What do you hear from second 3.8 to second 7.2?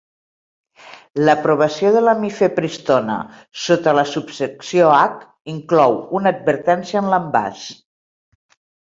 la subsecció H inclou una advertència en